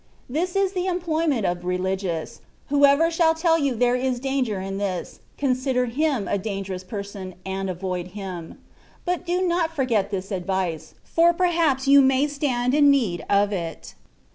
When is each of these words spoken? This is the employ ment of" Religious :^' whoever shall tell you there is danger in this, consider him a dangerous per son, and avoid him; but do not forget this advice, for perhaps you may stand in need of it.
This 0.27 0.55
is 0.55 0.71
the 0.73 0.87
employ 0.87 1.27
ment 1.27 1.45
of" 1.45 1.63
Religious 1.63 2.37
:^' 1.63 2.37
whoever 2.69 3.11
shall 3.11 3.35
tell 3.35 3.59
you 3.59 3.75
there 3.75 3.93
is 3.95 4.19
danger 4.19 4.59
in 4.59 4.79
this, 4.79 5.19
consider 5.37 5.85
him 5.85 6.27
a 6.27 6.39
dangerous 6.39 6.83
per 6.83 7.03
son, 7.03 7.35
and 7.45 7.69
avoid 7.69 8.07
him; 8.19 8.57
but 9.05 9.27
do 9.27 9.43
not 9.47 9.75
forget 9.75 10.09
this 10.09 10.31
advice, 10.31 10.95
for 11.03 11.33
perhaps 11.33 11.87
you 11.87 12.01
may 12.01 12.25
stand 12.25 12.73
in 12.73 12.89
need 12.89 13.23
of 13.29 13.53
it. 13.53 13.93